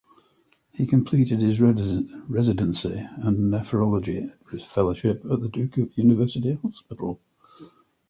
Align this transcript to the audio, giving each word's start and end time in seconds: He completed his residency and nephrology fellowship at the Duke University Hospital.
He 0.71 0.87
completed 0.87 1.41
his 1.41 1.61
residency 1.61 3.07
and 3.17 3.53
nephrology 3.53 4.33
fellowship 4.65 5.23
at 5.31 5.41
the 5.41 5.47
Duke 5.47 5.77
University 5.95 6.55
Hospital. 6.59 7.21